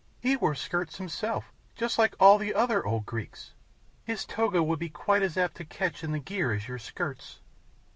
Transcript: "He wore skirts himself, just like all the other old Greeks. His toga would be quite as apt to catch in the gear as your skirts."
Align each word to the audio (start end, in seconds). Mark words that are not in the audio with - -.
"He 0.19 0.35
wore 0.35 0.55
skirts 0.55 0.97
himself, 0.97 1.53
just 1.75 1.99
like 1.99 2.15
all 2.19 2.39
the 2.39 2.55
other 2.55 2.83
old 2.83 3.05
Greeks. 3.05 3.53
His 4.03 4.25
toga 4.25 4.63
would 4.63 4.79
be 4.79 4.89
quite 4.89 5.21
as 5.21 5.37
apt 5.37 5.57
to 5.57 5.63
catch 5.63 6.03
in 6.03 6.11
the 6.11 6.17
gear 6.17 6.51
as 6.53 6.67
your 6.67 6.79
skirts." 6.79 7.39